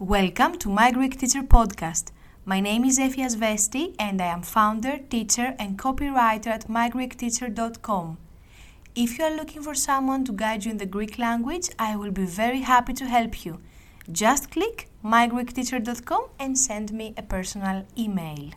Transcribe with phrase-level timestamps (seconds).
[0.00, 2.12] Welcome to my Greek Teacher Podcast.
[2.46, 8.16] My name is Efia Svesti and I am founder, teacher, and copywriter at mygreekteacher.com.
[8.94, 12.12] If you are looking for someone to guide you in the Greek language, I will
[12.12, 13.60] be very happy to help you.
[14.10, 18.52] Just click mygreekteacher.com and send me a personal email.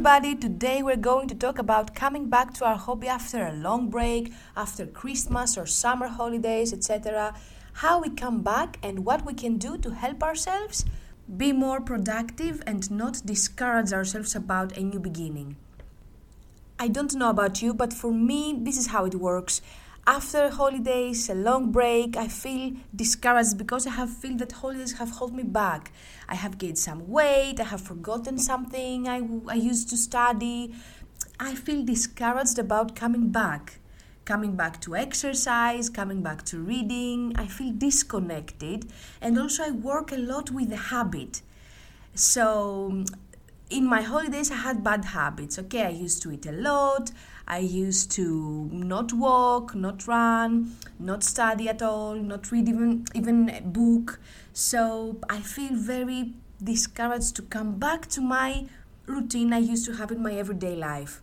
[0.00, 0.34] Everybody.
[0.34, 4.32] Today we're going to talk about coming back to our hobby after a long break,
[4.56, 7.34] after Christmas or summer holidays, etc.
[7.74, 10.86] How we come back and what we can do to help ourselves
[11.36, 15.56] be more productive and not discourage ourselves about a new beginning.
[16.78, 19.60] I don't know about you, but for me, this is how it works
[20.10, 25.10] after holidays, a long break, I feel discouraged because I have feel that holidays have
[25.16, 25.92] held me back.
[26.28, 30.74] I have gained some weight, I have forgotten something I, I used to study.
[31.38, 33.78] I feel discouraged about coming back.
[34.24, 40.10] Coming back to exercise, coming back to reading, I feel disconnected, and also I work
[40.10, 41.40] a lot with the habit.
[42.16, 43.04] So
[43.70, 45.56] in my holidays, I had bad habits.
[45.56, 47.12] Okay, I used to eat a lot.
[47.50, 53.50] I used to not walk, not run, not study at all, not read even even
[53.50, 54.20] a book.
[54.52, 58.66] So I feel very discouraged to come back to my
[59.06, 61.22] routine I used to have in my everyday life.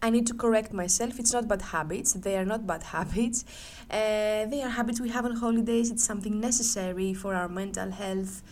[0.00, 1.18] I need to correct myself.
[1.18, 2.12] It's not bad habits.
[2.12, 3.44] They are not bad habits.
[3.90, 5.90] Uh, they are habits we have on holidays.
[5.90, 8.42] It's something necessary for our mental health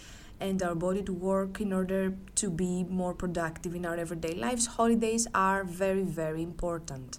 [0.40, 4.66] and our body to work in order to be more productive in our everyday lives,
[4.66, 7.18] holidays are very, very important.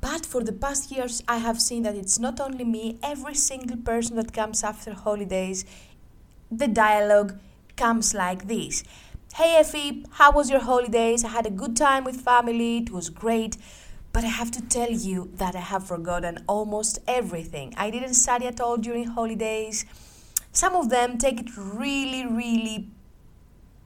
[0.00, 3.76] But for the past years, I have seen that it's not only me, every single
[3.76, 5.64] person that comes after holidays,
[6.50, 7.38] the dialogue
[7.76, 8.84] comes like this
[9.34, 11.24] Hey Effie, how was your holidays?
[11.24, 13.56] I had a good time with family, it was great.
[14.12, 17.74] But I have to tell you that I have forgotten almost everything.
[17.76, 19.84] I didn't study at all during holidays.
[20.56, 22.88] Some of them take it really, really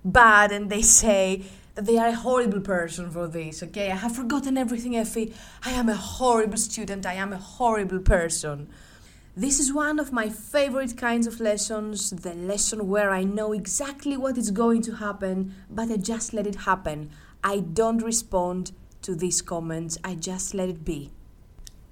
[0.05, 1.43] bad and they say
[1.75, 3.91] that they are a horrible person for this, okay?
[3.91, 5.35] I have forgotten everything, Effie.
[5.65, 7.07] I am a horrible student.
[7.07, 8.69] I am a horrible person.
[9.37, 14.17] This is one of my favorite kinds of lessons the lesson where I know exactly
[14.17, 17.11] what is going to happen, but I just let it happen.
[17.43, 18.71] I don't respond
[19.03, 21.11] to these comments, I just let it be.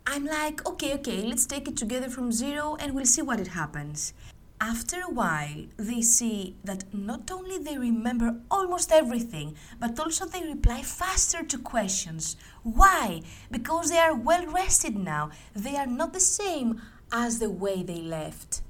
[0.06, 3.48] I'm like, okay, okay, let's take it together from zero and we'll see what it
[3.48, 4.14] happens
[4.60, 10.42] after a while, they see that not only they remember almost everything, but also they
[10.42, 12.36] reply faster to questions.
[12.62, 13.22] Why?
[13.50, 15.30] Because they are well rested now.
[15.54, 16.82] They are not the same
[17.12, 18.62] as the way they left.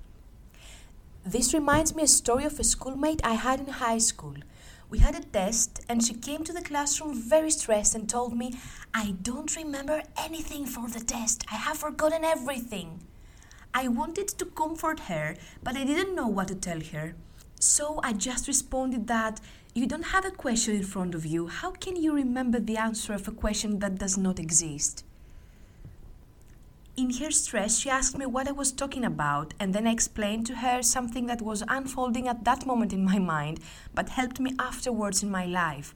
[1.24, 4.36] This reminds me a story of a schoolmate I had in high school.
[4.90, 8.54] We had a test, and she came to the classroom very stressed and told me,
[8.94, 11.44] I don't remember anything for the test.
[11.50, 13.00] I have forgotten everything.
[13.74, 17.14] I wanted to comfort her, but I didn't know what to tell her.
[17.60, 19.40] So I just responded that
[19.74, 21.48] you don't have a question in front of you.
[21.48, 25.04] How can you remember the answer of a question that does not exist?
[26.96, 30.46] In her stress, she asked me what I was talking about, and then I explained
[30.46, 33.60] to her something that was unfolding at that moment in my mind,
[33.94, 35.94] but helped me afterwards in my life.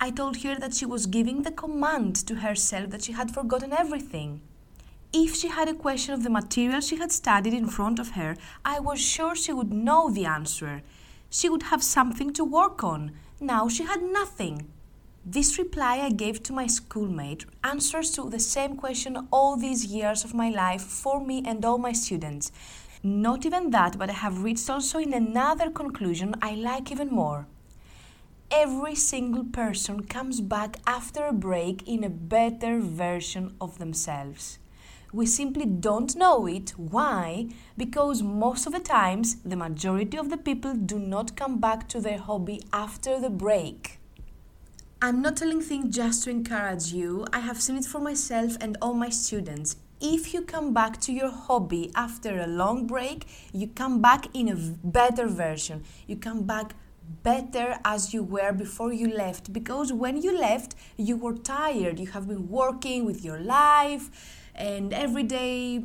[0.00, 3.72] I told her that she was giving the command to herself that she had forgotten
[3.72, 4.40] everything.
[5.12, 8.36] If she had a question of the material she had studied in front of her,
[8.64, 10.82] I was sure she would know the answer.
[11.30, 13.12] She would have something to work on.
[13.40, 14.68] Now she had nothing.
[15.24, 20.24] This reply I gave to my schoolmate answers to the same question all these years
[20.24, 22.50] of my life for me and all my students.
[23.02, 27.46] Not even that, but I have reached also in another conclusion I like even more.
[28.50, 34.58] Every single person comes back after a break in a better version of themselves
[35.16, 36.74] we simply don't know it.
[36.76, 37.48] Why?
[37.78, 42.00] Because most of the times, the majority of the people do not come back to
[42.02, 43.98] their hobby after the break.
[45.00, 48.76] I'm not telling things just to encourage you, I have seen it for myself and
[48.82, 49.76] all my students.
[50.02, 54.50] If you come back to your hobby after a long break, you come back in
[54.50, 55.84] a better version.
[56.06, 56.74] You come back
[57.22, 61.98] better as you were before you left because when you left, you were tired.
[61.98, 64.10] You have been working with your life
[64.56, 65.84] and every day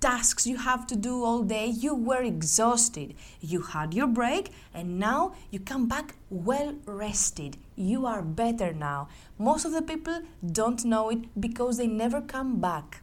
[0.00, 3.14] tasks you have to do all day, you were exhausted.
[3.40, 7.56] You had your break and now you come back well rested.
[7.74, 9.08] You are better now.
[9.38, 10.20] Most of the people
[10.52, 13.00] don't know it because they never come back.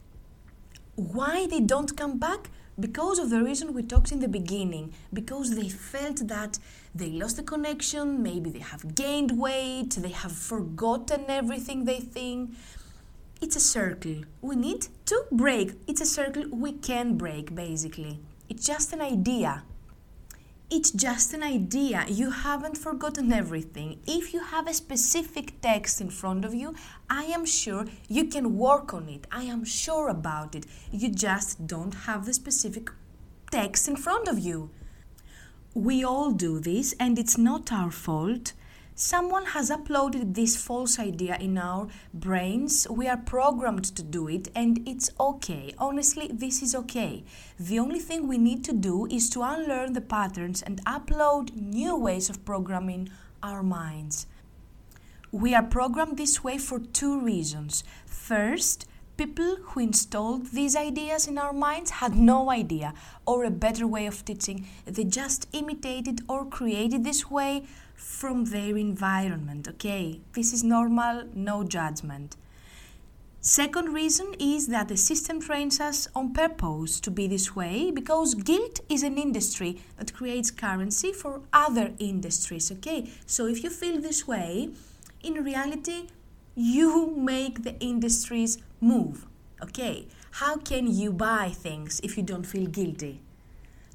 [0.95, 2.51] Why they don't come back?
[2.79, 6.59] Because of the reason we talked in the beginning, because they felt that
[6.93, 12.51] they lost the connection, maybe they have gained weight, they have forgotten everything they think
[13.41, 14.23] it's a circle.
[14.41, 15.73] We need to break.
[15.87, 18.19] It's a circle we can break, basically.
[18.47, 19.63] It's just an idea.
[20.69, 22.05] It's just an idea.
[22.07, 23.99] You haven't forgotten everything.
[24.07, 26.75] If you have a specific text in front of you,
[27.09, 29.27] I am sure you can work on it.
[29.31, 30.65] I am sure about it.
[30.91, 32.89] You just don't have the specific
[33.51, 34.69] text in front of you.
[35.73, 38.53] We all do this, and it's not our fault.
[39.03, 42.87] Someone has uploaded this false idea in our brains.
[42.87, 45.73] We are programmed to do it, and it's okay.
[45.79, 47.23] Honestly, this is okay.
[47.59, 51.97] The only thing we need to do is to unlearn the patterns and upload new
[51.97, 53.09] ways of programming
[53.41, 54.27] our minds.
[55.31, 57.83] We are programmed this way for two reasons.
[58.05, 58.85] First,
[59.17, 62.93] people who installed these ideas in our minds had no idea
[63.25, 64.67] or a better way of teaching.
[64.85, 67.63] They just imitated or created this way
[67.95, 69.67] from their environment.
[69.67, 72.35] Okay, this is normal, no judgment.
[73.43, 78.35] Second reason is that the system trains us on purpose to be this way because
[78.35, 82.71] guilt is an industry that creates currency for other industries.
[82.71, 84.69] Okay, so if you feel this way,
[85.23, 86.07] in reality,
[86.55, 89.25] you make the industries move.
[89.61, 93.21] Okay, how can you buy things if you don't feel guilty?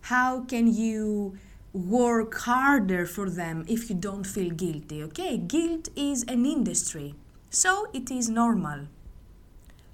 [0.02, 1.38] How can you
[1.76, 5.02] work harder for them if you don't feel guilty.
[5.02, 7.14] Okay, guilt is an industry,
[7.50, 8.86] so it is normal.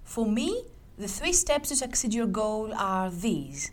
[0.05, 0.65] For me,
[0.97, 3.73] the three steps to succeed your goal are these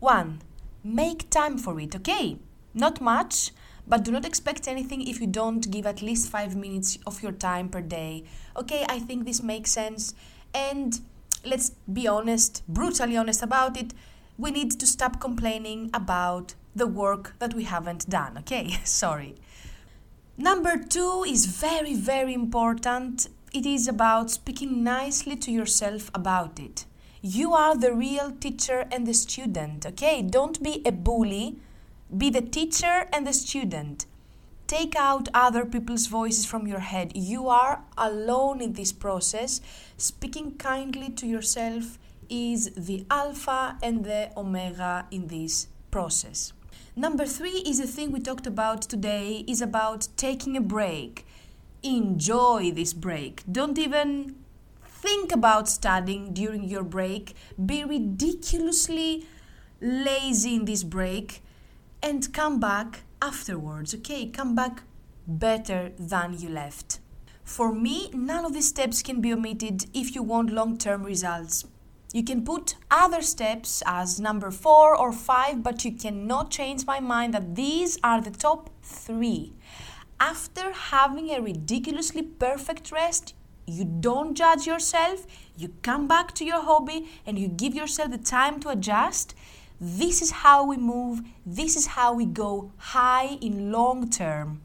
[0.00, 0.42] 1.
[0.84, 2.36] Make time for it, okay?
[2.74, 3.52] Not much,
[3.88, 7.32] but do not expect anything if you don't give at least 5 minutes of your
[7.32, 8.24] time per day.
[8.56, 10.14] Okay, I think this makes sense.
[10.54, 11.00] And
[11.44, 13.94] let's be honest, brutally honest about it,
[14.36, 18.38] we need to stop complaining about the work that we haven't done.
[18.38, 19.34] Okay, sorry.
[20.36, 23.28] Number two is very, very important.
[23.52, 26.84] It is about speaking nicely to yourself about it.
[27.20, 30.22] You are the real teacher and the student, okay?
[30.22, 31.56] Don't be a bully.
[32.16, 34.06] Be the teacher and the student.
[34.66, 37.12] Take out other people's voices from your head.
[37.14, 39.60] You are alone in this process.
[39.98, 41.98] Speaking kindly to yourself
[42.30, 46.54] is the alpha and the omega in this process.
[46.96, 51.26] Number three is a thing we talked about today is about taking a break.
[51.82, 53.42] Enjoy this break.
[53.50, 54.34] Don't even
[54.82, 57.34] think about studying during your break.
[57.64, 59.26] Be ridiculously
[59.80, 61.42] lazy in this break
[62.02, 64.26] and come back afterwards, okay?
[64.26, 64.82] Come back
[65.26, 67.00] better than you left.
[67.44, 71.64] For me, none of these steps can be omitted if you want long term results.
[72.12, 77.00] You can put other steps as number four or five, but you cannot change my
[77.00, 79.52] mind that these are the top three.
[80.18, 83.34] After having a ridiculously perfect rest,
[83.66, 88.18] you don't judge yourself, you come back to your hobby, and you give yourself the
[88.18, 89.34] time to adjust.
[89.80, 94.60] This is how we move, this is how we go high in long term.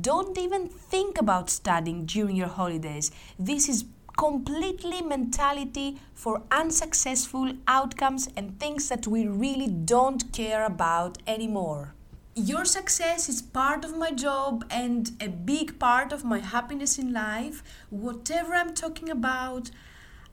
[0.00, 3.10] Don't even think about studying during your holidays.
[3.38, 3.84] This is
[4.16, 11.94] completely mentality for unsuccessful outcomes and things that we really don't care about anymore.
[12.34, 17.12] Your success is part of my job and a big part of my happiness in
[17.12, 17.62] life.
[17.90, 19.70] Whatever I'm talking about,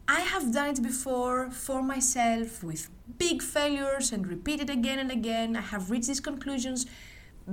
[0.09, 5.57] I have done it before for myself with big failures and repeated again and again.
[5.57, 6.85] I have reached these conclusions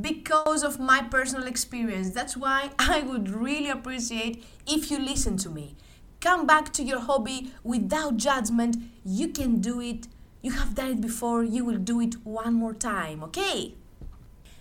[0.01, 2.11] because of my personal experience.
[2.11, 5.75] That's why I would really appreciate if you listen to me.
[6.21, 8.77] Come back to your hobby without judgment.
[9.05, 10.07] You can do it.
[10.41, 11.43] You have done it before.
[11.43, 13.75] You will do it one more time, okay?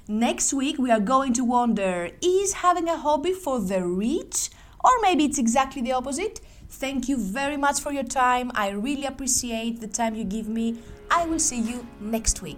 [0.08, 4.50] Next week, we are going to wonder is having a hobby for the rich?
[4.84, 6.42] Or maybe it's exactly the opposite?
[6.78, 8.52] Thank you very much for your time.
[8.56, 10.80] I really appreciate the time you give me.
[11.10, 12.58] I will see you next week.